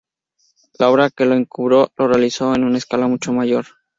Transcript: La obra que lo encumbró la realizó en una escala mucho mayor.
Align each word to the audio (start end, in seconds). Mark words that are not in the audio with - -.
La 0.79 0.89
obra 0.89 1.11
que 1.11 1.25
lo 1.25 1.35
encumbró 1.35 1.91
la 1.95 2.07
realizó 2.07 2.55
en 2.55 2.63
una 2.63 2.79
escala 2.79 3.05
mucho 3.07 3.33
mayor. 3.33 3.67